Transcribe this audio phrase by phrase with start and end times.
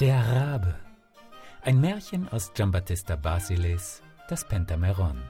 [0.00, 0.74] Der Rabe.
[1.62, 5.22] Ein Märchen aus Giambattista Basiles, das Pentameron.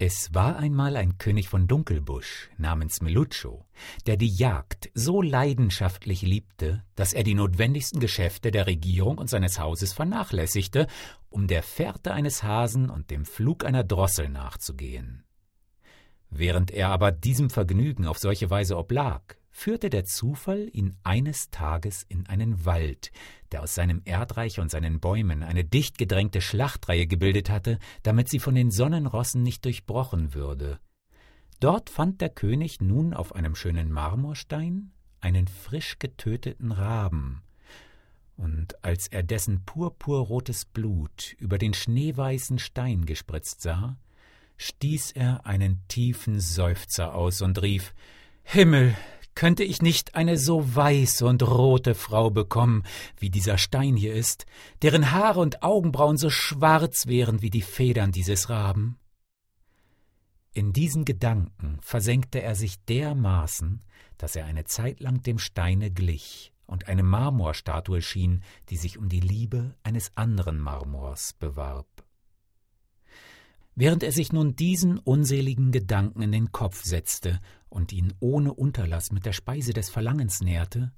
[0.00, 3.66] Es war einmal ein König von Dunkelbusch namens Meluccio,
[4.06, 9.58] der die Jagd so leidenschaftlich liebte, dass er die notwendigsten Geschäfte der Regierung und seines
[9.58, 10.86] Hauses vernachlässigte,
[11.30, 15.24] um der Fährte eines Hasen und dem Flug einer Drossel nachzugehen.
[16.30, 22.04] Während er aber diesem Vergnügen auf solche Weise oblag, führte der Zufall ihn eines Tages
[22.08, 23.10] in einen Wald,
[23.50, 28.38] der aus seinem Erdreich und seinen Bäumen eine dicht gedrängte Schlachtreihe gebildet hatte, damit sie
[28.38, 30.78] von den Sonnenrossen nicht durchbrochen würde.
[31.60, 37.42] Dort fand der König nun auf einem schönen Marmorstein einen frisch getöteten Raben,
[38.38, 43.98] und als er dessen purpurrotes Blut über den schneeweißen Stein gespritzt sah,
[44.56, 47.92] stieß er einen tiefen Seufzer aus und rief
[48.44, 48.96] Himmel,
[49.34, 52.84] könnte ich nicht eine so weiße und rote Frau bekommen,
[53.18, 54.46] wie dieser Stein hier ist,
[54.82, 58.98] deren Haare und Augenbrauen so schwarz wären wie die Federn dieses Raben?
[60.52, 63.82] In diesen Gedanken versenkte er sich dermaßen,
[64.16, 69.08] dass er eine Zeit lang dem Steine glich und eine Marmorstatue schien, die sich um
[69.08, 71.86] die Liebe eines anderen Marmors bewarb.
[73.74, 79.12] Während er sich nun diesen unseligen Gedanken in den Kopf setzte und ihn ohne Unterlass
[79.12, 80.92] mit der Speise des Verlangens nährte,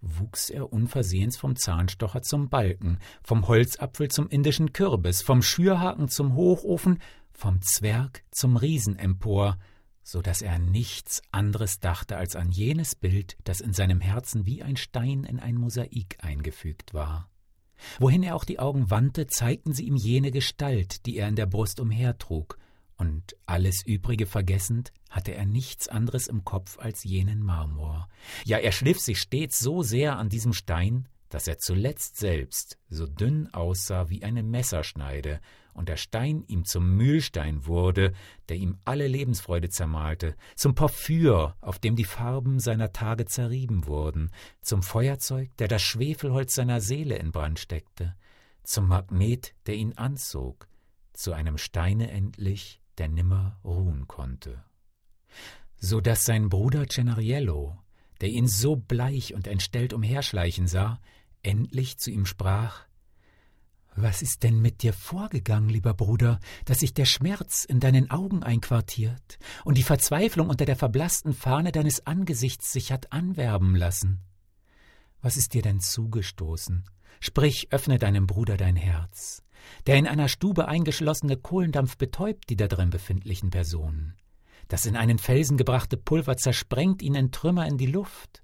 [0.00, 6.34] wuchs er unversehens vom Zahnstocher zum Balken, vom Holzapfel zum indischen Kürbis, vom Schürhaken zum
[6.34, 7.00] Hochofen,
[7.32, 9.58] vom Zwerg zum Riesen empor,
[10.02, 14.62] so dass er nichts anderes dachte als an jenes Bild, das in seinem Herzen wie
[14.62, 17.28] ein Stein in ein Mosaik eingefügt war.
[17.98, 21.46] Wohin er auch die Augen wandte, zeigten sie ihm jene Gestalt, die er in der
[21.46, 22.58] Brust umhertrug,
[22.96, 28.08] und alles übrige vergessend, hatte er nichts anderes im Kopf als jenen Marmor.
[28.44, 33.06] Ja, er schliff sich stets so sehr an diesem Stein, dass er zuletzt selbst so
[33.06, 35.40] dünn aussah wie eine Messerschneide
[35.74, 38.12] und der Stein ihm zum Mühlstein wurde,
[38.48, 44.30] der ihm alle Lebensfreude zermalte, zum Porphyr, auf dem die Farben seiner Tage zerrieben wurden,
[44.60, 48.14] zum Feuerzeug, der das Schwefelholz seiner Seele in Brand steckte,
[48.62, 50.68] zum Magnet, der ihn anzog,
[51.12, 54.62] zu einem Steine endlich, der nimmer ruhen konnte.
[55.76, 57.78] So dass sein Bruder Cenariello,
[58.20, 61.00] der ihn so bleich und entstellt umherschleichen sah,
[61.42, 62.84] endlich zu ihm sprach
[63.96, 68.42] Was ist denn mit dir vorgegangen, lieber Bruder, dass sich der Schmerz in deinen Augen
[68.42, 74.20] einquartiert und die Verzweiflung unter der verblaßten Fahne deines Angesichts sich hat anwerben lassen?
[75.22, 76.84] Was ist dir denn zugestoßen?
[77.20, 79.42] Sprich, öffne deinem Bruder dein Herz.
[79.86, 84.14] Der in einer Stube eingeschlossene Kohlendampf betäubt die da drin befindlichen Personen.
[84.68, 88.42] Das in einen Felsen gebrachte Pulver zersprengt ihn in Trümmer in die Luft.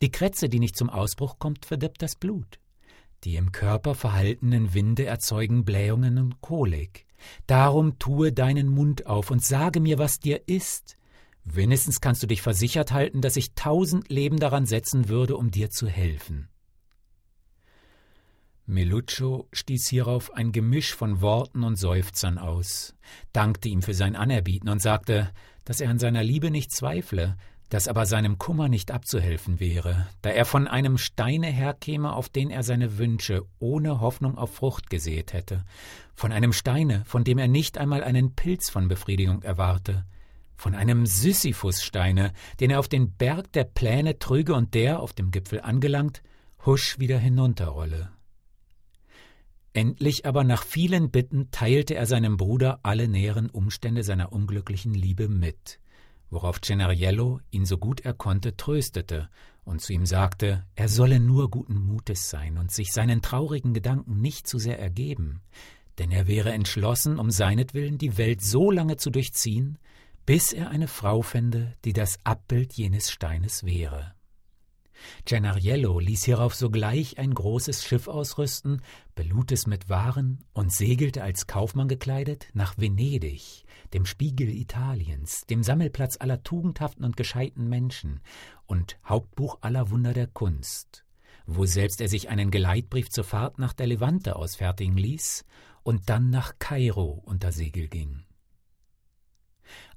[0.00, 2.58] Die Krätze, die nicht zum Ausbruch kommt, verdirbt das Blut.
[3.24, 7.06] Die im Körper verhaltenen Winde erzeugen Blähungen und Kolik.
[7.46, 10.96] Darum tue deinen Mund auf und sage mir, was dir ist.
[11.44, 15.70] Wenigstens kannst du dich versichert halten, dass ich tausend Leben daran setzen würde, um dir
[15.70, 16.48] zu helfen.
[18.68, 22.96] Meluccio stieß hierauf ein Gemisch von Worten und Seufzern aus,
[23.32, 25.30] dankte ihm für sein Anerbieten und sagte,
[25.64, 27.36] dass er an seiner Liebe nicht zweifle,
[27.68, 32.50] dass aber seinem Kummer nicht abzuhelfen wäre, da er von einem Steine herkäme, auf den
[32.50, 35.64] er seine Wünsche ohne Hoffnung auf Frucht gesät hätte,
[36.14, 40.04] von einem Steine, von dem er nicht einmal einen Pilz von Befriedigung erwarte,
[40.56, 45.30] von einem Sisyphussteine, den er auf den Berg der Pläne trüge und der, auf dem
[45.30, 46.22] Gipfel angelangt,
[46.64, 48.10] husch wieder hinunterrolle.
[49.72, 55.28] Endlich aber nach vielen Bitten teilte er seinem Bruder alle näheren Umstände seiner unglücklichen Liebe
[55.28, 55.80] mit,
[56.30, 59.28] worauf Cenariello ihn so gut er konnte tröstete
[59.64, 64.20] und zu ihm sagte, er solle nur guten Mutes sein und sich seinen traurigen Gedanken
[64.20, 65.42] nicht zu sehr ergeben,
[65.98, 69.78] denn er wäre entschlossen, um seinetwillen die Welt so lange zu durchziehen,
[70.24, 74.15] bis er eine Frau fände, die das Abbild jenes Steines wäre.
[75.24, 78.82] Gennariello ließ hierauf sogleich ein großes Schiff ausrüsten,
[79.14, 83.64] belud es mit Waren und segelte als Kaufmann gekleidet nach Venedig,
[83.94, 88.20] dem Spiegel Italiens, dem Sammelplatz aller tugendhaften und gescheiten Menschen
[88.66, 91.04] und Hauptbuch aller Wunder der Kunst,
[91.46, 95.44] wo selbst er sich einen Geleitbrief zur Fahrt nach der Levante ausfertigen ließ
[95.82, 98.25] und dann nach Kairo unter Segel ging.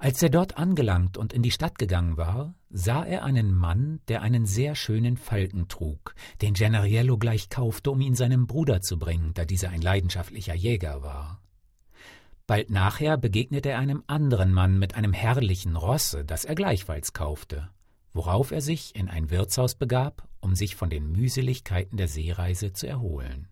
[0.02, 4.22] Als er dort angelangt und in die Stadt gegangen war, sah er einen Mann, der
[4.22, 9.34] einen sehr schönen Falken trug, den Gennariello gleich kaufte, um ihn seinem Bruder zu bringen,
[9.34, 11.42] da dieser ein leidenschaftlicher Jäger war.
[12.48, 17.70] Bald nachher begegnete er einem anderen Mann mit einem herrlichen Rosse, das er gleichfalls kaufte,
[18.14, 22.88] worauf er sich in ein Wirtshaus begab, um sich von den Mühseligkeiten der Seereise zu
[22.88, 23.50] erholen.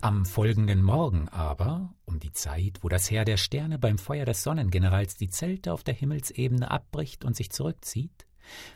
[0.00, 4.42] Am folgenden Morgen aber, um die Zeit, wo das Heer der Sterne beim Feuer des
[4.42, 8.26] Sonnengenerals die Zelte auf der Himmelsebene abbricht und sich zurückzieht,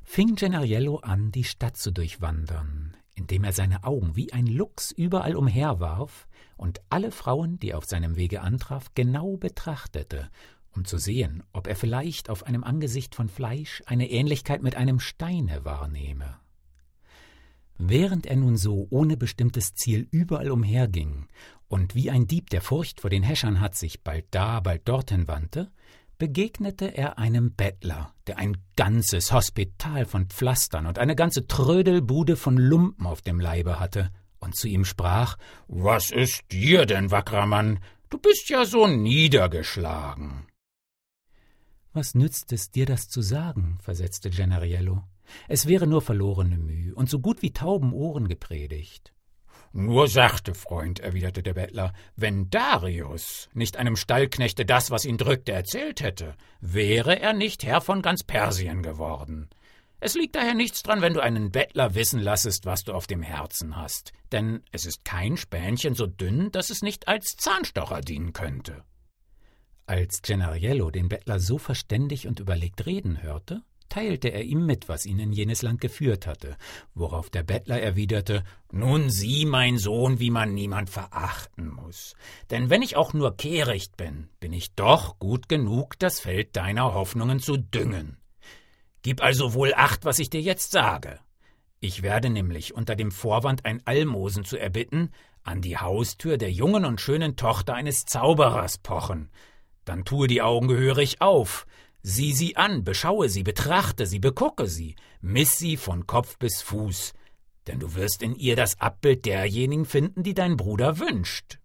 [0.02, 5.37] fing Gennariello an, die Stadt zu durchwandern, indem er seine Augen wie ein Luchs überall
[5.37, 6.26] umherwarf
[6.56, 10.31] und alle Frauen, die auf seinem Wege antraf, genau betrachtete,
[10.73, 15.00] um zu sehen, ob er vielleicht auf einem Angesicht von Fleisch eine Ähnlichkeit mit einem
[15.00, 16.38] Steine wahrnehme.
[17.76, 21.26] Während er nun so ohne bestimmtes Ziel überall umherging
[21.68, 25.26] und wie ein Dieb, der Furcht vor den Häschern hat, sich bald da, bald dorthin
[25.26, 25.70] wandte,
[26.18, 32.56] begegnete er einem Bettler, der ein ganzes Hospital von Pflastern und eine ganze Trödelbude von
[32.56, 35.36] Lumpen auf dem Leibe hatte und zu ihm sprach:
[35.66, 37.80] Was ist dir denn, wackerer Mann?
[38.10, 40.46] Du bist ja so niedergeschlagen.
[41.92, 43.78] Was nützt es dir, das zu sagen?
[43.80, 45.02] versetzte Gennariello.
[45.48, 49.12] Es wäre nur verlorene Mühe und so gut wie tauben Ohren gepredigt.
[49.72, 55.50] Nur sachte, Freund, erwiderte der Bettler, wenn Darius nicht einem Stallknechte das, was ihn drückte,
[55.50, 59.50] erzählt hätte, wäre er nicht Herr von ganz Persien geworden.
[59.98, 63.22] Es liegt daher nichts dran, wenn du einen Bettler wissen lassest, was du auf dem
[63.22, 68.32] Herzen hast, denn es ist kein Spänchen so dünn, dass es nicht als Zahnstocher dienen
[68.32, 68.84] könnte.
[69.86, 75.06] Als Gennariello den Bettler so verständig und überlegt reden hörte, teilte er ihm mit, was
[75.06, 76.56] ihn in jenes Land geführt hatte,
[76.94, 82.14] worauf der Bettler erwiderte Nun sieh, mein Sohn, wie man niemand verachten muss.
[82.50, 86.94] Denn wenn ich auch nur kehricht bin, bin ich doch gut genug, das Feld deiner
[86.94, 88.19] Hoffnungen zu düngen.
[89.02, 91.20] Gib also wohl acht, was ich dir jetzt sage.
[91.81, 95.10] Ich werde nämlich unter dem Vorwand, ein Almosen zu erbitten,
[95.42, 99.31] an die Haustür der jungen und schönen Tochter eines Zauberers pochen.
[99.84, 101.66] Dann tue die Augen gehörig auf,
[102.06, 107.14] Sieh sie an, beschaue sie, betrachte sie, begucke sie, miss sie von Kopf bis Fuß,
[107.66, 111.60] denn du wirst in ihr das Abbild derjenigen finden, die dein Bruder wünscht.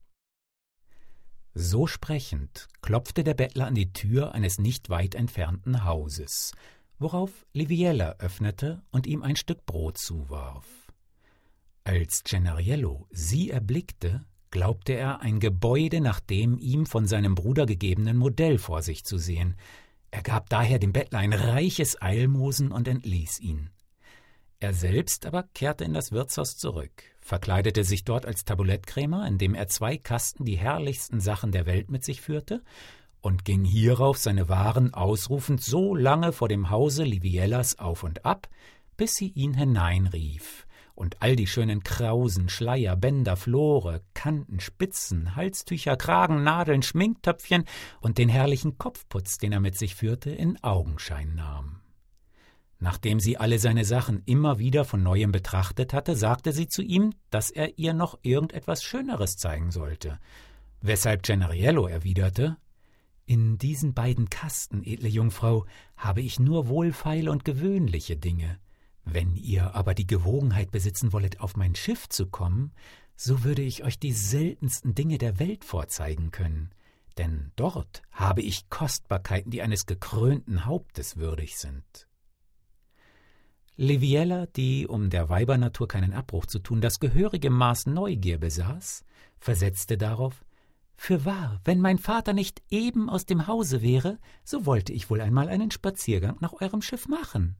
[1.53, 6.53] So sprechend klopfte der Bettler an die Tür eines nicht weit entfernten Hauses,
[6.99, 10.65] worauf Liviella öffnete und ihm ein Stück Brot zuwarf.
[11.83, 18.15] Als Gennariello sie erblickte, glaubte er ein Gebäude nach dem ihm von seinem Bruder gegebenen
[18.15, 19.57] Modell vor sich zu sehen,
[20.11, 23.69] er gab daher dem Bettler ein reiches Almosen und entließ ihn.
[24.61, 29.67] Er selbst aber kehrte in das Wirtshaus zurück, verkleidete sich dort als Tabulettkrämer, indem er
[29.69, 32.61] zwei Kasten die herrlichsten Sachen der Welt mit sich führte,
[33.21, 38.49] und ging hierauf seine Waren ausrufend so lange vor dem Hause Liviellas auf und ab,
[38.97, 40.65] bis sie ihn hineinrief,
[40.99, 47.63] und all die schönen Krausen, Schleier, Bänder, Flore, Kanten, Spitzen, Halstücher, Kragen, Nadeln, Schminktöpfchen
[48.01, 51.79] und den herrlichen Kopfputz, den er mit sich führte, in Augenschein nahm.
[52.79, 57.13] Nachdem sie alle seine Sachen immer wieder von neuem betrachtet hatte, sagte sie zu ihm,
[57.29, 60.19] dass er ihr noch irgendetwas Schöneres zeigen sollte,
[60.81, 62.57] weshalb Gennariello erwiderte
[63.25, 68.59] In diesen beiden Kasten, edle Jungfrau, habe ich nur wohlfeile und gewöhnliche Dinge.
[69.11, 72.73] Wenn ihr aber die Gewogenheit besitzen wollet, auf mein Schiff zu kommen,
[73.15, 76.69] so würde ich euch die seltensten Dinge der Welt vorzeigen können,
[77.17, 82.07] denn dort habe ich Kostbarkeiten, die eines gekrönten Hauptes würdig sind.
[83.75, 89.03] Liviella, die, um der Weibernatur keinen Abbruch zu tun, das gehörige Maß Neugier besaß,
[89.39, 90.45] versetzte darauf
[90.95, 95.47] Fürwahr, wenn mein Vater nicht eben aus dem Hause wäre, so wollte ich wohl einmal
[95.47, 97.55] einen Spaziergang nach eurem Schiff machen.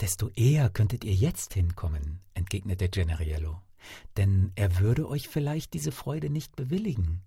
[0.00, 3.60] Desto eher könntet ihr jetzt hinkommen, entgegnete Gennariello,
[4.16, 7.22] denn er würde euch vielleicht diese Freude nicht bewilligen.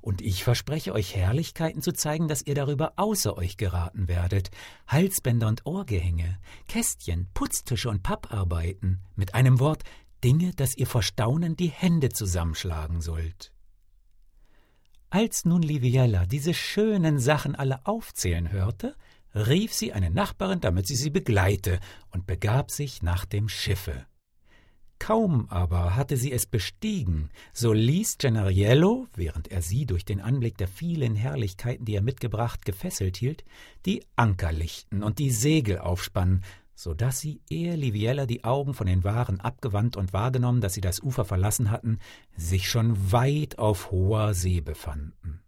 [0.00, 4.50] Und ich verspreche euch Herrlichkeiten zu zeigen, dass ihr darüber außer euch geraten werdet.
[4.88, 9.84] Halsbänder und Ohrgehänge, Kästchen, Putztische und Papparbeiten, mit einem Wort
[10.24, 13.52] Dinge, dass ihr vor Staunen die Hände zusammenschlagen sollt.
[15.10, 18.96] Als nun Liviella diese schönen Sachen alle aufzählen hörte,
[19.34, 24.06] rief sie eine Nachbarin, damit sie sie begleite, und begab sich nach dem Schiffe.
[24.98, 30.56] Kaum aber hatte sie es bestiegen, so ließ Gennariello, während er sie durch den Anblick
[30.58, 33.42] der vielen Herrlichkeiten, die er mitgebracht, gefesselt hielt,
[33.84, 36.44] die Anker lichten und die Segel aufspannen,
[36.76, 40.80] so dass sie, ehe Liviella die Augen von den Waren abgewandt und wahrgenommen, dass sie
[40.80, 41.98] das Ufer verlassen hatten,
[42.36, 45.41] sich schon weit auf hoher See befanden.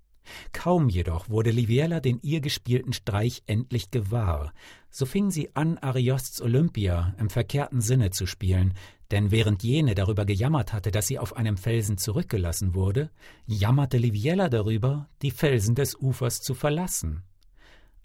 [0.52, 4.52] Kaum jedoch wurde Liviella den ihr gespielten Streich endlich gewahr,
[4.90, 8.75] so fing sie an, Ariosts Olympia im verkehrten Sinne zu spielen,
[9.11, 13.11] denn während jene darüber gejammert hatte, dass sie auf einem Felsen zurückgelassen wurde,
[13.47, 17.23] jammerte Liviella darüber, die Felsen des Ufers zu verlassen.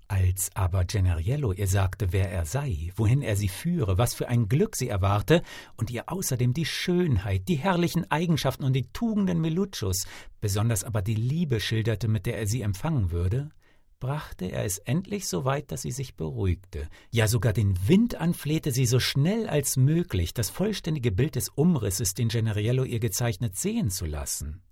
[0.09, 4.49] Als aber Generiello ihr sagte, wer er sei, wohin er sie führe, was für ein
[4.49, 5.43] Glück sie erwarte,
[5.77, 10.07] und ihr außerdem die Schönheit, die herrlichen Eigenschaften und die Tugenden Meluccios,
[10.41, 13.51] besonders aber die Liebe schilderte, mit der er sie empfangen würde,
[13.99, 18.71] brachte er es endlich so weit, dass sie sich beruhigte, ja sogar den Wind anflehte,
[18.71, 23.91] sie so schnell als möglich das vollständige Bild des Umrisses, den Generiello ihr gezeichnet, sehen
[23.91, 24.63] zu lassen.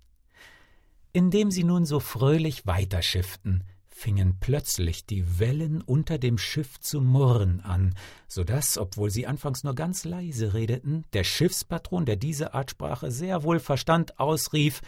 [1.12, 3.62] Indem sie nun so fröhlich weiterschifften,
[3.98, 7.96] fingen plötzlich die Wellen unter dem Schiff zu murren an,
[8.28, 13.10] so dass, obwohl sie anfangs nur ganz leise redeten, der Schiffspatron, der diese Art Sprache
[13.10, 14.82] sehr wohl verstand, ausrief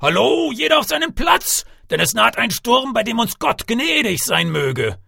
[0.00, 4.24] Hallo, jeder auf seinen Platz, denn es naht ein Sturm, bei dem uns Gott gnädig
[4.24, 4.98] sein möge.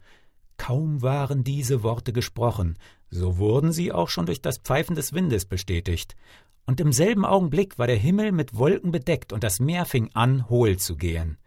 [0.59, 2.77] Kaum waren diese Worte gesprochen,
[3.09, 6.17] so wurden sie auch schon durch das Pfeifen des Windes bestätigt,
[6.67, 10.51] und im selben Augenblick war der Himmel mit Wolken bedeckt und das Meer fing an,
[10.51, 11.39] hohl zu gehen.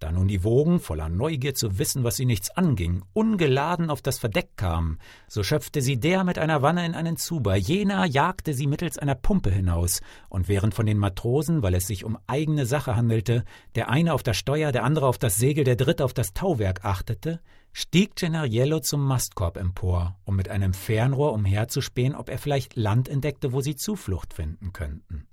[0.00, 4.18] Da nun die Wogen, voller Neugier zu wissen, was sie nichts anging, ungeladen auf das
[4.18, 4.96] Verdeck kamen,
[5.28, 9.14] so schöpfte sie der mit einer Wanne in einen Zuber, jener jagte sie mittels einer
[9.14, 13.90] Pumpe hinaus, und während von den Matrosen, weil es sich um eigene Sache handelte, der
[13.90, 17.40] eine auf das Steuer, der andere auf das Segel, der dritte auf das Tauwerk achtete,
[17.74, 23.52] stieg Gennariello zum Mastkorb empor, um mit einem Fernrohr umherzuspähen, ob er vielleicht Land entdeckte,
[23.52, 25.26] wo sie Zuflucht finden könnten.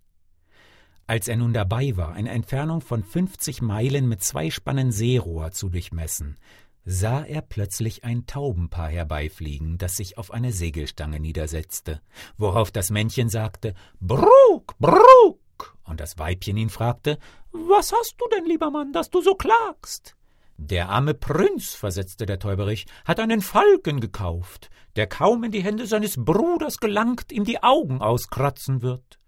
[1.09, 5.69] Als er nun dabei war, eine Entfernung von fünfzig Meilen mit zwei Spannen Seerohr zu
[5.69, 6.35] durchmessen,
[6.83, 12.01] sah er plötzlich ein Taubenpaar herbeifliegen, das sich auf eine Segelstange niedersetzte,
[12.37, 17.19] worauf das Männchen sagte Bruk, Bruk, und das Weibchen ihn fragte
[17.53, 20.17] Was hast du denn, lieber Mann, dass du so klagst?
[20.57, 25.87] Der arme Prinz, versetzte der Täuberich, hat einen Falken gekauft, der kaum in die Hände
[25.87, 29.19] seines Bruders gelangt, ihm die Augen auskratzen wird.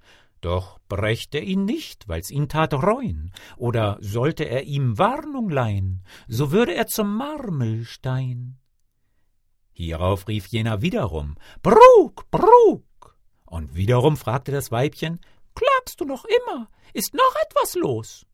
[0.42, 6.04] Doch brächt er ihn nicht, weil's ihn tat reuen, oder sollte er ihm Warnung leihen,
[6.28, 8.58] so würde er zum Marmelstein.
[9.74, 12.84] Hierauf rief jener wiederum Brug, Brug.
[13.46, 15.20] Und wiederum fragte das Weibchen
[15.56, 16.70] Klagst du noch immer?
[16.94, 18.26] Ist noch etwas los?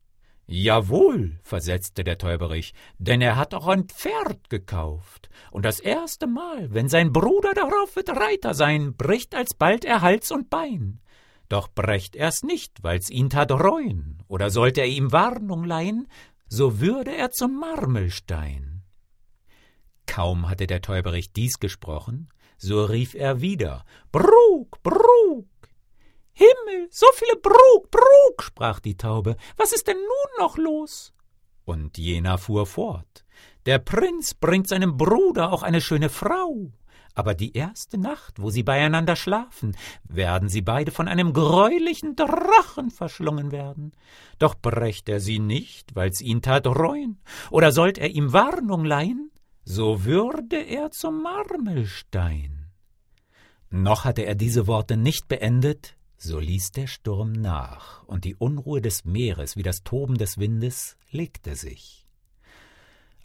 [0.48, 6.72] Jawohl, versetzte der Täuberich, denn er hat auch ein Pferd gekauft, und das erste Mal,
[6.72, 11.00] wenn sein Bruder darauf wird Reiter sein, bricht alsbald er Hals und Bein.
[11.48, 16.08] Doch brächt er's nicht, weil's ihn tat reuen, oder sollte er ihm Warnung leihen,
[16.48, 18.82] so würde er zum Marmelstein.
[20.06, 25.46] Kaum hatte der Täuberich dies gesprochen, so rief er wieder Brug, Brug.
[26.32, 31.12] Himmel, so viele Brug, Brug, sprach die Taube, was ist denn nun noch los?
[31.64, 33.24] Und jener fuhr fort
[33.64, 36.70] Der Prinz bringt seinem Bruder auch eine schöne Frau,
[37.16, 42.90] aber die erste Nacht, wo sie beieinander schlafen, werden sie beide von einem greulichen Drachen
[42.90, 43.92] verschlungen werden.
[44.38, 47.18] Doch brächt er sie nicht, weil's ihn tat reuen,
[47.50, 49.30] oder sollt er ihm Warnung leihen,
[49.64, 52.66] so würde er zum Marmelstein.
[53.70, 58.82] Noch hatte er diese Worte nicht beendet, so ließ der Sturm nach, und die Unruhe
[58.82, 62.05] des Meeres wie das Toben des Windes legte sich.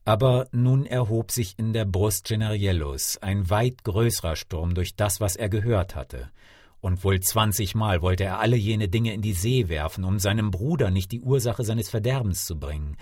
[0.03, 5.36] Aber nun erhob sich in der Brust Generiellos ein weit größerer Sturm durch das, was
[5.36, 6.31] er gehört hatte,
[6.79, 10.89] und wohl zwanzigmal wollte er alle jene Dinge in die See werfen, um seinem Bruder
[10.89, 12.98] nicht die Ursache seines Verderbens zu bringen.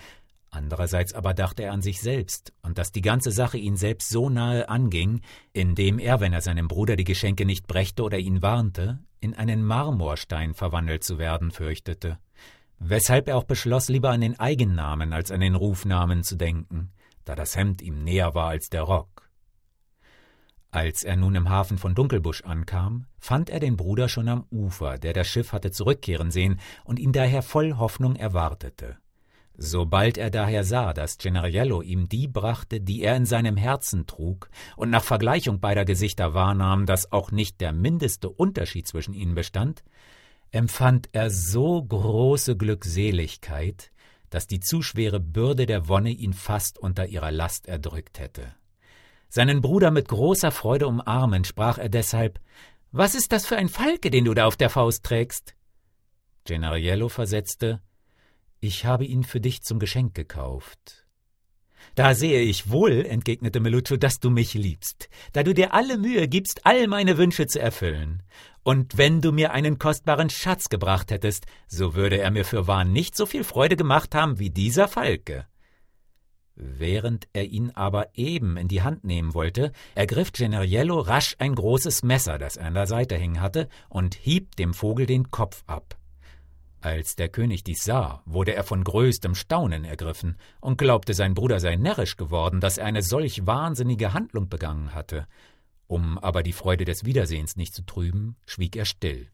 [0.50, 4.28] Andererseits aber dachte er an sich selbst und dass die ganze Sache ihn selbst so
[4.28, 5.22] nahe anging,
[5.54, 9.64] indem er, wenn er seinem Bruder die Geschenke nicht brächte oder ihn warnte, in einen
[9.64, 12.18] Marmorstein verwandelt zu werden fürchtete
[12.80, 16.90] weshalb er auch beschloss, lieber an den Eigennamen als an den Rufnamen zu denken,
[17.24, 19.30] da das Hemd ihm näher war als der Rock.
[20.72, 24.98] Als er nun im Hafen von Dunkelbusch ankam, fand er den Bruder schon am Ufer,
[24.98, 28.96] der das Schiff hatte zurückkehren sehen und ihn daher voll Hoffnung erwartete.
[29.62, 34.48] Sobald er daher sah, dass Generiello ihm die brachte, die er in seinem Herzen trug,
[34.76, 39.82] und nach Vergleichung beider Gesichter wahrnahm, dass auch nicht der mindeste Unterschied zwischen ihnen bestand,
[40.52, 43.90] empfand er so große Glückseligkeit,
[44.30, 48.54] dass die zu schwere Bürde der Wonne ihn fast unter ihrer Last erdrückt hätte.
[49.28, 52.40] Seinen Bruder mit großer Freude umarmend sprach er deshalb
[52.90, 55.54] Was ist das für ein Falke, den du da auf der Faust trägst?
[56.44, 57.80] Gennariello versetzte
[58.58, 60.99] Ich habe ihn für dich zum Geschenk gekauft.
[61.94, 66.28] Da sehe ich wohl, entgegnete Meluccio, dass du mich liebst, da du dir alle Mühe
[66.28, 68.22] gibst, all meine Wünsche zu erfüllen.
[68.62, 72.84] Und wenn du mir einen kostbaren Schatz gebracht hättest, so würde er mir für wahr
[72.84, 75.46] nicht so viel Freude gemacht haben wie dieser Falke.
[76.54, 82.02] Während er ihn aber eben in die Hand nehmen wollte, ergriff Generiello rasch ein großes
[82.02, 85.99] Messer, das er an der Seite hängen hatte, und hieb dem Vogel den Kopf ab.
[86.82, 91.60] Als der König dies sah, wurde er von größtem Staunen ergriffen und glaubte, sein Bruder
[91.60, 95.26] sei närrisch geworden, dass er eine solch wahnsinnige Handlung begangen hatte.
[95.86, 99.28] Um aber die Freude des Wiedersehens nicht zu trüben, schwieg er still.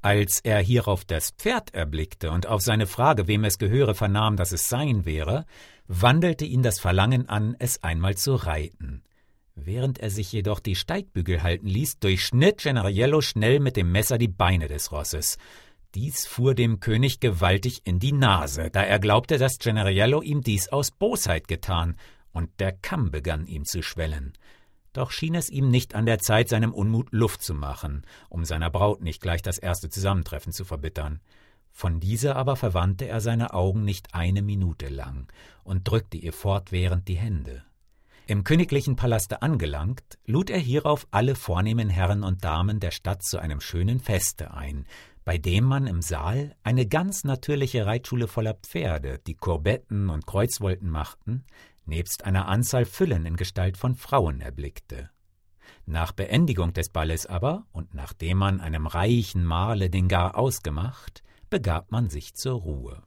[0.00, 4.50] Als er hierauf das Pferd erblickte und auf seine Frage, wem es gehöre, vernahm, dass
[4.50, 5.44] es sein wäre,
[5.86, 9.04] wandelte ihn das Verlangen an, es einmal zu reiten.
[9.54, 14.28] Während er sich jedoch die Steigbügel halten ließ, durchschnitt Genariello schnell mit dem Messer die
[14.28, 15.38] Beine des Rosses.
[15.94, 20.68] Dies fuhr dem König gewaltig in die Nase, da er glaubte, dass Genariello ihm dies
[20.68, 21.96] aus Bosheit getan,
[22.32, 24.32] und der Kamm begann ihm zu schwellen.
[24.94, 28.70] Doch schien es ihm nicht an der Zeit, seinem Unmut Luft zu machen, um seiner
[28.70, 31.20] Braut nicht gleich das erste Zusammentreffen zu verbittern.
[31.70, 35.30] Von dieser aber verwandte er seine Augen nicht eine Minute lang
[35.64, 37.64] und drückte ihr fortwährend die Hände.
[38.26, 43.38] Im königlichen Palaste angelangt, lud er hierauf alle vornehmen Herren und Damen der Stadt zu
[43.38, 44.86] einem schönen Feste ein,
[45.24, 50.90] bei dem man im Saal eine ganz natürliche Reitschule voller Pferde, die Kurbetten und Kreuzwolten
[50.90, 51.44] machten,
[51.84, 55.10] nebst einer Anzahl Füllen in Gestalt von Frauen erblickte.
[55.86, 61.90] Nach Beendigung des Balles aber, und nachdem man einem reichen Mahle den Gar ausgemacht, begab
[61.90, 63.02] man sich zur Ruhe.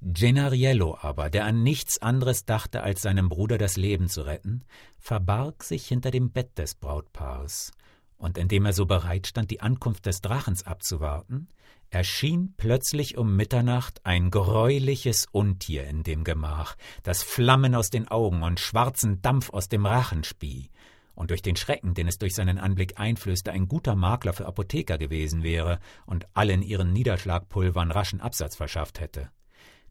[0.00, 4.64] Gennariello aber, der an nichts anderes dachte, als seinem Bruder das Leben zu retten,
[4.98, 7.72] verbarg sich hinter dem Bett des Brautpaars,
[8.18, 11.48] und indem er so bereit stand, die Ankunft des Drachens abzuwarten,
[11.90, 18.42] erschien plötzlich um Mitternacht ein greuliches Untier in dem Gemach, das Flammen aus den Augen
[18.42, 20.70] und schwarzen Dampf aus dem Rachen spie,
[21.14, 24.98] und durch den Schrecken, den es durch seinen Anblick einflößte, ein guter Makler für Apotheker
[24.98, 29.30] gewesen wäre und allen ihren Niederschlagpulvern raschen Absatz verschafft hätte.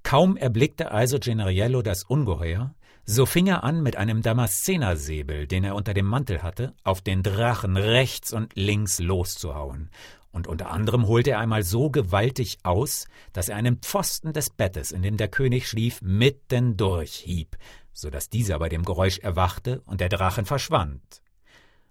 [0.05, 5.73] Kaum erblickte also Generiello das Ungeheuer, so fing er an, mit einem Damaszenersäbel, den er
[5.73, 9.89] unter dem Mantel hatte, auf den Drachen rechts und links loszuhauen.
[10.31, 14.91] Und unter anderem holte er einmal so gewaltig aus, dass er einen Pfosten des Bettes,
[14.91, 17.57] in dem der König schlief, mitten durchhieb,
[17.91, 21.23] so dass dieser bei dem Geräusch erwachte und der Drachen verschwand.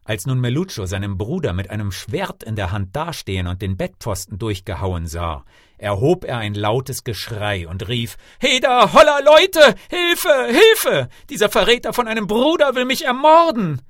[0.06, 4.38] Als nun Meluccio seinem Bruder mit einem Schwert in der Hand dastehen und den Bettpfosten
[4.38, 5.44] durchgehauen sah,
[5.78, 11.08] erhob er ein lautes Geschrei und rief Heda, holla Leute, Hilfe, Hilfe.
[11.30, 13.80] Dieser Verräter von einem Bruder will mich ermorden.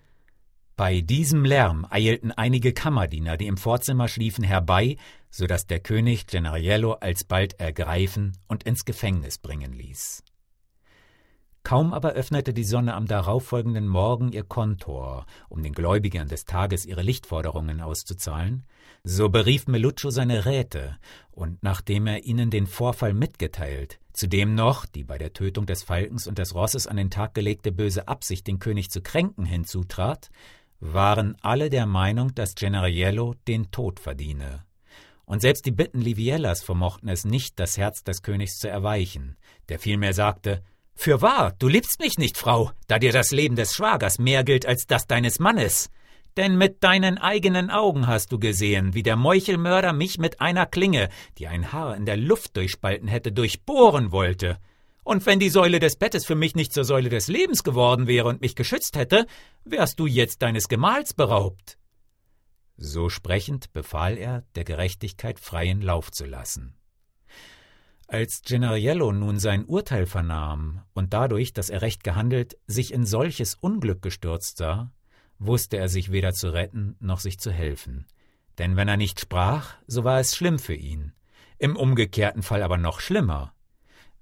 [0.77, 4.96] Bei diesem Lärm eilten einige Kammerdiener, die im Vorzimmer schliefen, herbei,
[5.31, 10.24] so dass der König Genariello alsbald ergreifen und ins Gefängnis bringen ließ.
[11.64, 16.85] Kaum aber öffnete die Sonne am darauffolgenden Morgen ihr Kontor, um den Gläubigern des Tages
[16.85, 18.66] ihre Lichtforderungen auszuzahlen,
[19.03, 20.98] so berief Meluccio seine Räte,
[21.31, 26.27] und nachdem er ihnen den Vorfall mitgeteilt, zudem noch die bei der Tötung des Falkens
[26.27, 30.29] und des Rosses an den Tag gelegte böse Absicht, den König zu kränken, hinzutrat,
[30.81, 34.66] waren alle der Meinung, dass Generiello den Tod verdiene.
[35.24, 39.38] Und selbst die Bitten Liviellas vermochten es nicht, das Herz des Königs zu erweichen,
[39.70, 40.62] der vielmehr sagte,
[40.95, 44.87] Fürwahr, du liebst mich nicht, Frau, da dir das Leben des Schwagers mehr gilt als
[44.87, 45.91] das deines Mannes.
[46.37, 51.09] Denn mit deinen eigenen Augen hast du gesehen, wie der Meuchelmörder mich mit einer Klinge,
[51.39, 54.59] die ein Haar in der Luft durchspalten hätte, durchbohren wollte.
[55.05, 58.29] Und wenn die Säule des Bettes für mich nicht zur Säule des Lebens geworden wäre
[58.29, 59.27] und mich geschützt hätte,
[59.65, 61.79] wärst du jetzt deines Gemahls beraubt.
[62.77, 66.75] So sprechend befahl er, der Gerechtigkeit freien Lauf zu lassen.
[68.07, 73.55] Als Gennariello nun sein Urteil vernahm und dadurch, dass er recht gehandelt, sich in solches
[73.55, 74.93] Unglück gestürzt sah,
[75.38, 78.07] wusste er sich weder zu retten noch sich zu helfen.
[78.59, 81.12] Denn wenn er nicht sprach, so war es schlimm für ihn.
[81.59, 83.55] Im umgekehrten Fall aber noch schlimmer.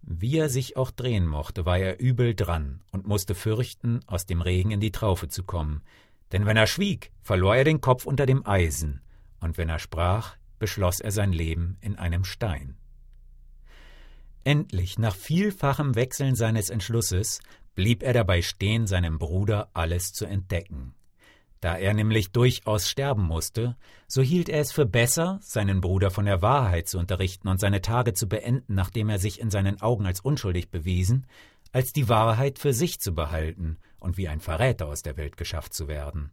[0.00, 4.42] Wie er sich auch drehen mochte, war er übel dran und musste fürchten, aus dem
[4.42, 5.82] Regen in die Traufe zu kommen.
[6.32, 9.00] Denn wenn er schwieg, verlor er den Kopf unter dem Eisen,
[9.40, 12.76] und wenn er sprach, beschloss er sein Leben in einem Stein.
[14.44, 17.40] Endlich, nach vielfachem Wechseln seines Entschlusses,
[17.74, 20.94] blieb er dabei stehen, seinem Bruder alles zu entdecken.
[21.60, 23.76] Da er nämlich durchaus sterben musste,
[24.08, 27.80] so hielt er es für besser, seinen Bruder von der Wahrheit zu unterrichten und seine
[27.80, 31.24] Tage zu beenden, nachdem er sich in seinen Augen als unschuldig bewiesen,
[31.70, 35.72] als die Wahrheit für sich zu behalten und wie ein Verräter aus der Welt geschafft
[35.72, 36.32] zu werden.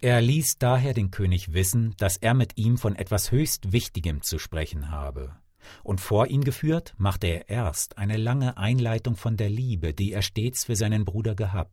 [0.00, 4.38] Er ließ daher den König wissen, dass er mit ihm von etwas höchst Wichtigem zu
[4.38, 5.36] sprechen habe
[5.82, 10.22] und vor ihn geführt, machte er erst eine lange Einleitung von der Liebe, die er
[10.22, 11.72] stets für seinen Bruder gehabt.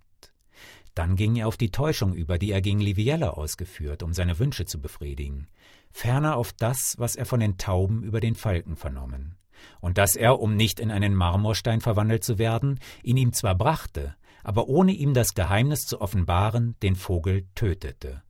[0.95, 4.65] Dann ging er auf die Täuschung über, die er gegen Liviella ausgeführt, um seine Wünsche
[4.65, 5.47] zu befriedigen,
[5.91, 9.37] ferner auf das, was er von den Tauben über den Falken vernommen.
[9.79, 14.15] und dass er, um nicht in einen Marmorstein verwandelt zu werden, ihn ihm zwar brachte,
[14.43, 18.23] aber ohne ihm das Geheimnis zu offenbaren, den Vogel tötete.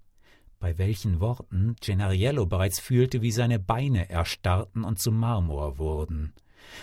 [0.63, 6.31] Bei welchen Worten Gennariello bereits fühlte, wie seine Beine erstarrten und zu Marmor wurden.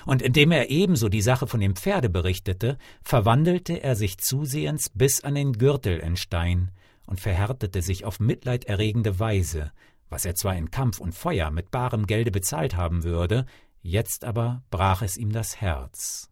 [0.04, 5.24] Und indem er ebenso die Sache von dem Pferde berichtete, verwandelte er sich zusehends bis
[5.24, 6.72] an den Gürtel in Stein
[7.06, 9.72] und verhärtete sich auf mitleiderregende Weise,
[10.10, 13.46] was er zwar in Kampf und Feuer mit barem Gelde bezahlt haben würde,
[13.80, 16.28] jetzt aber brach es ihm das Herz.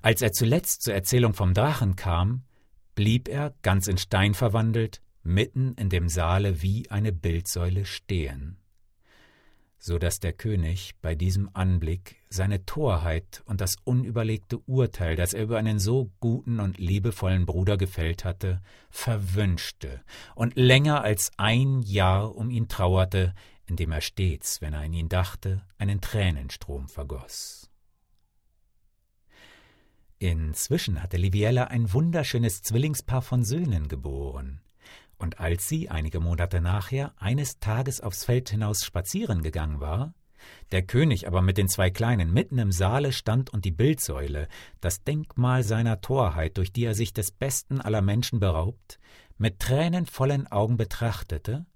[0.00, 2.44] Als er zuletzt zur Erzählung vom Drachen kam,
[2.94, 8.58] blieb er, ganz in Stein verwandelt, mitten in dem Saale wie eine Bildsäule stehen,
[9.78, 15.42] so dass der König bei diesem Anblick seine Torheit und das unüberlegte Urteil, das er
[15.42, 20.02] über einen so guten und liebevollen Bruder gefällt hatte, verwünschte
[20.34, 23.34] und länger als ein Jahr um ihn trauerte,
[23.66, 27.70] indem er stets, wenn er an ihn dachte, einen Tränenstrom vergoß.
[30.18, 34.60] Inzwischen hatte Liviella ein wunderschönes Zwillingspaar von Söhnen geboren,
[35.20, 40.14] und als sie einige Monate nachher eines Tages aufs Feld hinaus spazieren gegangen war,
[40.72, 44.48] der König aber mit den zwei Kleinen mitten im Saale stand und die Bildsäule,
[44.80, 48.98] das Denkmal seiner Torheit, durch die er sich des besten aller Menschen beraubt,
[49.36, 51.66] mit tränenvollen Augen betrachtete,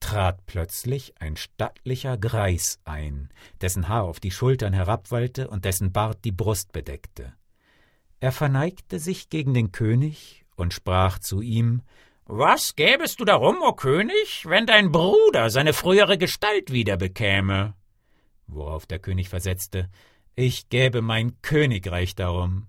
[0.00, 3.28] trat plötzlich ein stattlicher Greis ein,
[3.60, 7.34] dessen Haar auf die Schultern herabwallte und dessen Bart die Brust bedeckte.
[8.20, 11.82] Er verneigte sich gegen den König und sprach zu ihm
[12.26, 17.74] Was gäbest du darum, o König, wenn dein Bruder seine frühere Gestalt wieder bekäme?
[18.46, 19.88] Worauf der König versetzte
[20.34, 22.66] Ich gäbe mein Königreich darum.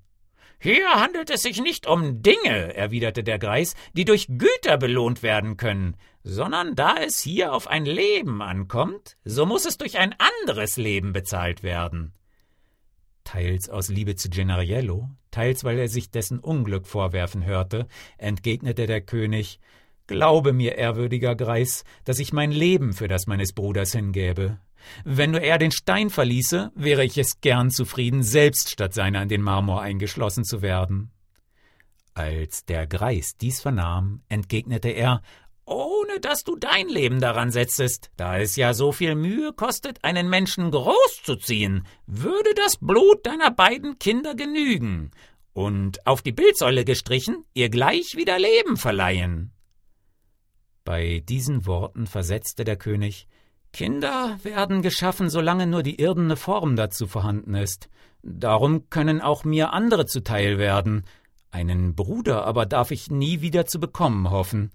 [0.59, 5.57] Hier handelt es sich nicht um Dinge, erwiderte der Greis, die durch Güter belohnt werden
[5.57, 10.77] können, sondern da es hier auf ein Leben ankommt, so muss es durch ein anderes
[10.77, 12.13] Leben bezahlt werden.
[13.23, 19.01] Teils aus Liebe zu Gennariello, teils weil er sich dessen Unglück vorwerfen hörte, entgegnete der
[19.01, 19.59] König
[20.07, 24.59] Glaube mir, ehrwürdiger Greis, dass ich mein Leben für das meines Bruders hingäbe.
[25.05, 29.29] Wenn nur er den Stein verließe, wäre ich es gern zufrieden, selbst statt seiner in
[29.29, 31.11] den Marmor eingeschlossen zu werden.
[32.13, 35.21] Als der Greis dies vernahm, entgegnete er,
[35.71, 40.29] ohne dass du dein Leben daran setzest, da es ja so viel Mühe kostet, einen
[40.29, 45.11] Menschen großzuziehen, würde das Blut deiner beiden Kinder genügen
[45.53, 49.51] und auf die Bildsäule gestrichen ihr gleich wieder Leben verleihen.
[50.83, 53.27] Bei diesen Worten versetzte der König
[53.71, 57.89] Kinder werden geschaffen, solange nur die irdene Form dazu vorhanden ist.
[58.21, 61.05] Darum können auch mir andere zuteil werden.
[61.49, 64.71] Einen Bruder aber darf ich nie wieder zu bekommen hoffen.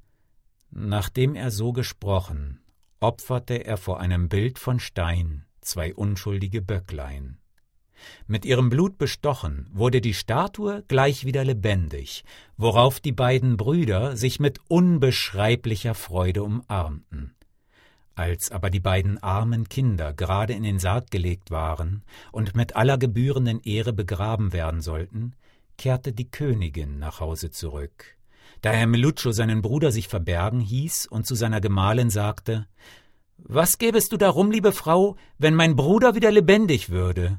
[0.79, 2.61] Nachdem er so gesprochen,
[3.01, 7.39] opferte er vor einem Bild von Stein zwei unschuldige Böcklein.
[8.27, 12.25] Mit ihrem Blut bestochen wurde die Statue gleich wieder lebendig,
[12.59, 17.35] worauf die beiden Brüder sich mit unbeschreiblicher Freude umarmten.
[18.15, 22.99] Als aber die beiden armen Kinder gerade in den Sarg gelegt waren und mit aller
[22.99, 25.37] gebührenden Ehre begraben werden sollten,
[25.79, 28.16] kehrte die Königin nach Hause zurück.
[28.63, 32.67] Da Herr Meluccio seinen Bruder sich verbergen hieß und zu seiner Gemahlin sagte
[33.39, 37.39] Was gäbest du darum, liebe Frau, wenn mein Bruder wieder lebendig würde?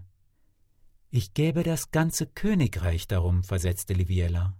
[1.09, 4.53] Ich gäbe das ganze Königreich darum, versetzte Liviella.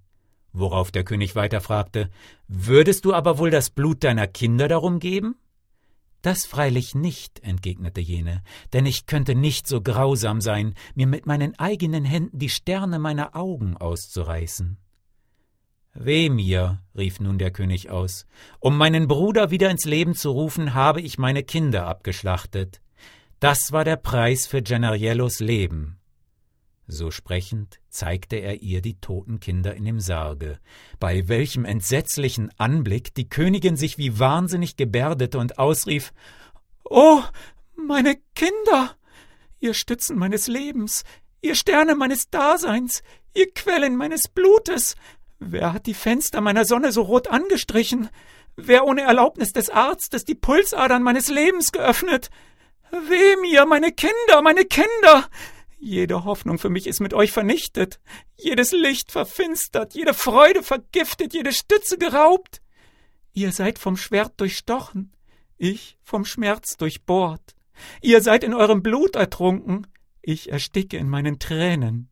[0.54, 2.10] Worauf der König weiter fragte
[2.48, 5.36] Würdest du aber wohl das Blut deiner Kinder darum geben?
[6.22, 11.58] Das freilich nicht, entgegnete jene, denn ich könnte nicht so grausam sein, mir mit meinen
[11.60, 14.78] eigenen Händen die Sterne meiner Augen auszureißen.
[16.00, 18.28] Weh mir, rief nun der König aus,
[18.60, 22.82] um meinen Bruder wieder ins Leben zu rufen, habe ich meine Kinder abgeschlachtet.
[23.40, 25.98] Das war der Preis für Gennariellos Leben.
[26.86, 30.60] So sprechend zeigte er ihr die toten Kinder in dem Sarge,
[31.00, 36.14] bei welchem entsetzlichen Anblick die Königin sich wie wahnsinnig gebärdete und ausrief
[36.84, 37.24] Oh,
[37.76, 38.96] meine Kinder.
[39.60, 41.04] Ihr Stützen meines Lebens,
[41.42, 43.02] ihr Sterne meines Daseins,
[43.34, 44.96] ihr Quellen meines Blutes.
[45.40, 48.10] Wer hat die Fenster meiner Sonne so rot angestrichen?
[48.56, 52.30] Wer ohne Erlaubnis des Arztes die Pulsadern meines Lebens geöffnet?
[52.92, 55.30] Weh mir, meine Kinder, meine Kinder!
[55.80, 58.00] Jede Hoffnung für mich ist mit euch vernichtet,
[58.36, 62.62] jedes Licht verfinstert, jede Freude vergiftet, jede Stütze geraubt.
[63.34, 65.14] Ihr seid vom Schwert durchstochen,
[65.58, 67.56] ich vom Schmerz durchbohrt.
[68.02, 69.86] Ihr seid in eurem Blut ertrunken,
[70.24, 72.10] ich ersticke in meinen Tränen.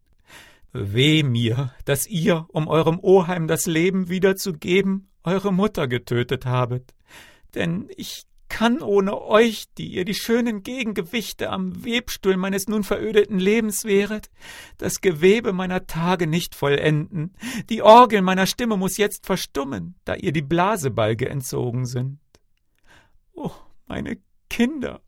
[0.76, 6.94] Weh mir, dass ihr, um eurem Oheim das Leben wiederzugeben, eure Mutter getötet habet.
[7.54, 13.40] Denn ich kann ohne euch, die ihr die schönen Gegengewichte am Webstuhl meines nun verödeten
[13.40, 14.30] Lebens wäret,
[14.78, 17.36] das Gewebe meiner Tage nicht vollenden.
[17.70, 22.20] Die Orgel meiner Stimme muss jetzt verstummen, da ihr die Blasebalge entzogen sind.
[23.34, 23.52] Oh,
[23.88, 24.18] meine
[24.50, 25.02] Kinder,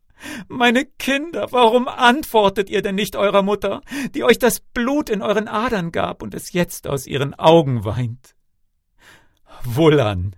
[0.48, 3.82] meine Kinder, warum antwortet ihr denn nicht eurer Mutter,
[4.14, 8.34] die euch das Blut in euren Adern gab und es jetzt aus ihren Augen weint?
[9.64, 10.36] Wohlan,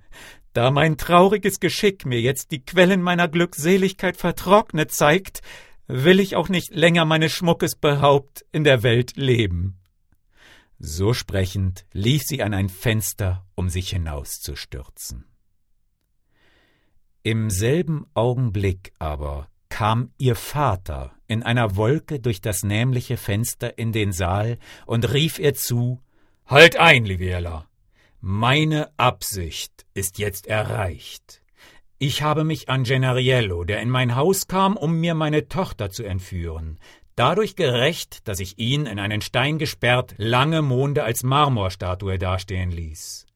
[0.53, 5.43] da mein trauriges Geschick mir jetzt die Quellen meiner Glückseligkeit vertrocknet zeigt,
[5.87, 9.77] will ich auch nicht länger meines Schmuckes behaupt in der Welt leben.
[10.79, 15.27] So sprechend lief sie an ein Fenster, um sich hinauszustürzen.
[17.23, 23.93] Im selben Augenblick aber kam ihr Vater in einer Wolke durch das nämliche Fenster in
[23.93, 26.03] den Saal und rief ihr zu
[26.47, 27.67] Halt ein, Liviella.
[28.21, 31.41] Meine Absicht ist jetzt erreicht.
[31.99, 36.03] Ich habe mich an Gennariello, der in mein Haus kam, um mir meine Tochter zu
[36.03, 36.79] entführen,
[37.15, 43.27] dadurch gerecht, dass ich ihn in einen Stein gesperrt lange Monde als Marmorstatue dastehen ließ.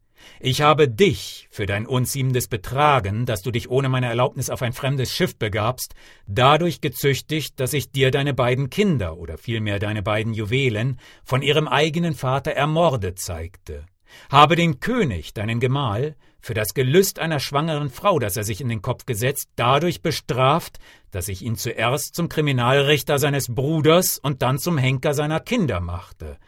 [0.41, 4.73] Ich habe dich für dein unziemendes Betragen, dass du dich ohne meine Erlaubnis auf ein
[4.73, 5.95] fremdes Schiff begabst,
[6.27, 11.69] dadurch gezüchtigt, dass ich dir deine beiden Kinder oder vielmehr deine beiden Juwelen von ihrem
[11.69, 13.87] eigenen Vater ermordet zeigte.
[14.31, 18.69] Habe den König, deinen Gemahl, für das Gelüst einer schwangeren Frau, das er sich in
[18.69, 20.79] den Kopf gesetzt, dadurch bestraft,
[21.11, 26.39] dass ich ihn zuerst zum Kriminalrichter seines Bruders und dann zum Henker seiner Kinder machte,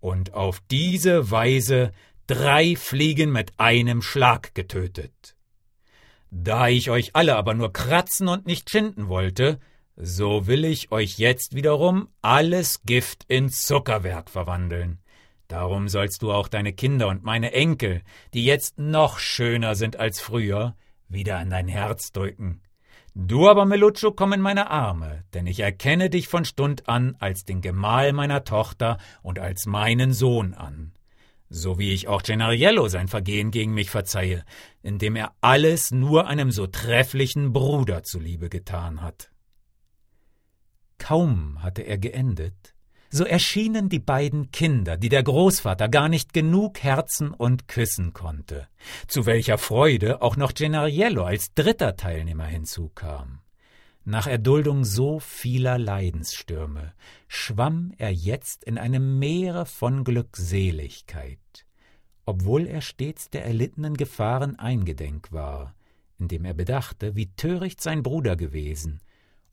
[0.00, 1.92] und auf diese Weise
[2.26, 5.36] drei Fliegen mit einem Schlag getötet.
[6.30, 9.60] Da ich euch alle aber nur kratzen und nicht schinden wollte,
[9.96, 14.98] so will ich euch jetzt wiederum alles Gift in Zuckerwerk verwandeln.
[15.46, 20.20] Darum sollst du auch deine Kinder und meine Enkel, die jetzt noch schöner sind als
[20.20, 20.74] früher,
[21.08, 22.62] wieder an dein Herz drücken.
[23.14, 27.44] Du aber, Meluccio, komm in meine Arme, denn ich erkenne dich von Stund an als
[27.44, 30.92] den Gemahl meiner Tochter und als meinen Sohn an.
[31.48, 34.44] So wie ich auch Gennariello sein Vergehen gegen mich verzeihe,
[34.82, 39.30] indem er alles nur einem so trefflichen Bruder zuliebe getan hat.
[40.98, 42.74] Kaum hatte er geendet,
[43.10, 48.66] so erschienen die beiden Kinder, die der Großvater gar nicht genug herzen und küssen konnte,
[49.06, 53.43] zu welcher Freude auch noch Gennariello als dritter Teilnehmer hinzukam.
[54.06, 56.92] Nach Erduldung so vieler Leidensstürme
[57.26, 61.38] schwamm er jetzt in einem Meere von Glückseligkeit,
[62.26, 65.74] obwohl er stets der erlittenen Gefahren eingedenk war,
[66.18, 69.00] indem er bedachte, wie töricht sein Bruder gewesen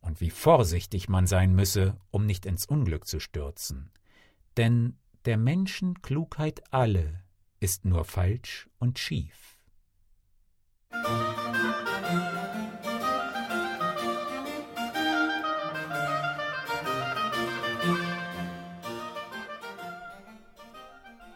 [0.02, 3.90] und wie vorsichtig man sein müsse, um nicht ins Unglück zu stürzen.
[4.58, 7.22] Denn der Menschen Klugheit alle
[7.58, 9.56] ist nur falsch und schief.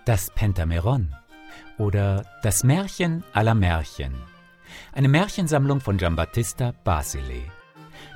[0.07, 1.14] Das Pentameron
[1.79, 4.14] oder Das Märchen aller Märchen.
[4.92, 7.42] Eine Märchensammlung von Giambattista Basile.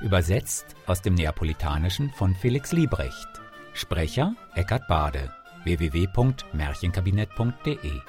[0.01, 3.27] Übersetzt aus dem Neapolitanischen von Felix Liebrecht.
[3.73, 5.33] Sprecher Eckhard Bade.
[5.65, 8.01] www.märchenkabinett.de